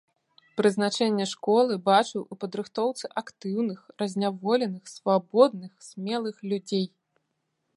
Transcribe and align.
Прызначэнне 0.59 1.25
школы 1.33 1.73
бачыў 1.89 2.23
у 2.35 2.37
падрыхтоўцы 2.43 3.05
актыўных, 3.21 3.79
разняволеных, 4.03 4.83
свабодных, 4.95 5.71
смелых 5.91 6.37
людзей. 6.53 6.87